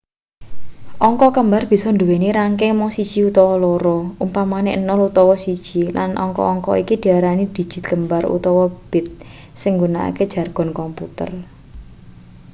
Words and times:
angka 1.07 1.27
kembar 1.37 1.63
bisa 1.73 1.87
nduweni 1.91 2.29
rangking 2.39 2.73
mung 2.79 2.91
siji 2.95 3.19
utawa 3.29 3.55
loro 3.65 3.97
umpamane 4.25 4.71
0 4.87 5.09
utawa 5.09 5.35
1 5.45 5.97
lan 5.97 6.09
angka-angka 6.25 6.71
iki 6.83 6.95
diarani 7.03 7.45
dijit 7.55 7.83
kembar 7.91 8.23
utawa 8.37 8.63
bit 8.91 9.07
sing 9.61 9.71
nggunakake 9.75 10.23
jargon 10.33 10.69
komputer 10.79 11.29